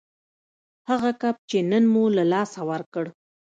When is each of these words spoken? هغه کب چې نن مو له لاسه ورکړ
هغه 0.89 1.11
کب 1.21 1.35
چې 1.49 1.57
نن 1.71 1.83
مو 1.93 2.03
له 2.17 2.23
لاسه 2.33 2.61
ورکړ 2.71 3.05